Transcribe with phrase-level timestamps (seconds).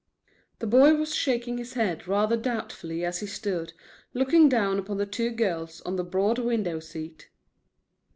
[0.57, 3.73] The boy was shaking his head rather doubtfully as he stood,
[4.15, 7.29] looking down upon the two girls on the broad window seat.